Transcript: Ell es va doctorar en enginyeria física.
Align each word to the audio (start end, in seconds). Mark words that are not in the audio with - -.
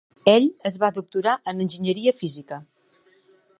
Ell 0.31 0.45
es 0.69 0.77
va 0.83 0.89
doctorar 0.95 1.35
en 1.53 1.63
enginyeria 1.67 2.17
física. 2.25 2.61